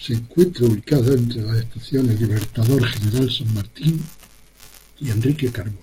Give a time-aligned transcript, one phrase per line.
[0.00, 4.02] Se encuentra ubicada entre las estaciones Libertador General San Martín
[4.98, 5.78] y Enrique Carbó.